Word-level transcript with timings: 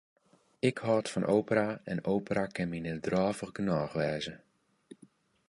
Ik 0.69 0.77
hâld 0.85 1.07
fan 1.11 1.25
opera 1.37 1.67
en 1.91 1.99
opera 2.15 2.45
kin 2.55 2.69
my 2.71 2.79
net 2.85 2.99
drôvich 3.07 3.53
genôch 3.57 3.95
wêze. 3.99 4.33